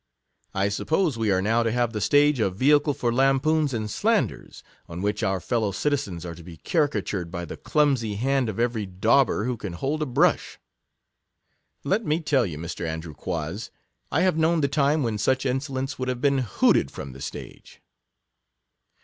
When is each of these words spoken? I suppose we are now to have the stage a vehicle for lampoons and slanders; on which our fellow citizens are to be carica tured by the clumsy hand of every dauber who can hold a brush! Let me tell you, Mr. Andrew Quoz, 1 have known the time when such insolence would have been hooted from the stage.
I 0.55 0.69
suppose 0.69 1.15
we 1.15 1.29
are 1.29 1.43
now 1.43 1.61
to 1.61 1.71
have 1.71 1.93
the 1.93 2.01
stage 2.01 2.39
a 2.39 2.49
vehicle 2.49 2.95
for 2.95 3.13
lampoons 3.13 3.71
and 3.71 3.87
slanders; 3.87 4.63
on 4.89 5.03
which 5.03 5.21
our 5.21 5.39
fellow 5.39 5.69
citizens 5.71 6.25
are 6.25 6.33
to 6.33 6.41
be 6.41 6.57
carica 6.57 7.03
tured 7.03 7.29
by 7.29 7.45
the 7.45 7.55
clumsy 7.55 8.15
hand 8.15 8.49
of 8.49 8.59
every 8.59 8.87
dauber 8.87 9.45
who 9.45 9.57
can 9.57 9.73
hold 9.73 10.01
a 10.01 10.07
brush! 10.07 10.57
Let 11.83 12.03
me 12.03 12.19
tell 12.19 12.47
you, 12.47 12.57
Mr. 12.57 12.83
Andrew 12.83 13.13
Quoz, 13.13 13.69
1 14.09 14.23
have 14.23 14.37
known 14.37 14.61
the 14.61 14.67
time 14.67 15.03
when 15.03 15.19
such 15.19 15.45
insolence 15.45 15.99
would 15.99 16.07
have 16.09 16.19
been 16.19 16.39
hooted 16.39 16.89
from 16.89 17.11
the 17.11 17.21
stage. 17.21 17.79